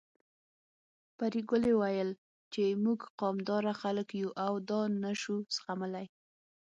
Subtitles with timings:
[1.17, 2.09] پري ګلې ويل
[2.53, 6.07] چې موږ قامداره خلک يو او دا نه شو زغملی